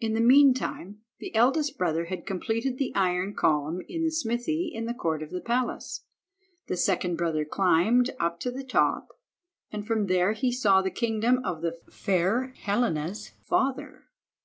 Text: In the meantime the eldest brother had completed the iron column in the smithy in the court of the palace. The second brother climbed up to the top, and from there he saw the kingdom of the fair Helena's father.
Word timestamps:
In 0.00 0.14
the 0.14 0.20
meantime 0.20 1.02
the 1.20 1.32
eldest 1.32 1.78
brother 1.78 2.06
had 2.06 2.26
completed 2.26 2.78
the 2.78 2.92
iron 2.96 3.32
column 3.32 3.80
in 3.88 4.02
the 4.02 4.10
smithy 4.10 4.72
in 4.74 4.86
the 4.86 4.92
court 4.92 5.22
of 5.22 5.30
the 5.30 5.40
palace. 5.40 6.00
The 6.66 6.76
second 6.76 7.14
brother 7.14 7.44
climbed 7.44 8.10
up 8.18 8.40
to 8.40 8.50
the 8.50 8.64
top, 8.64 9.10
and 9.70 9.86
from 9.86 10.06
there 10.08 10.32
he 10.32 10.50
saw 10.50 10.82
the 10.82 10.90
kingdom 10.90 11.38
of 11.44 11.62
the 11.62 11.78
fair 11.88 12.54
Helena's 12.60 13.28
father. 13.28 14.06